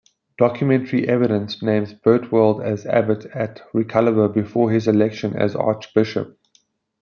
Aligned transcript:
Documentary 0.39 1.07
evidence 1.07 1.61
names 1.61 1.93
Berhtwald 1.93 2.63
as 2.65 2.87
abbot 2.87 3.25
at 3.35 3.61
Reculver 3.71 4.33
before 4.33 4.71
his 4.71 4.87
election 4.87 5.35
as 5.35 5.55
archbishop. 5.55 6.39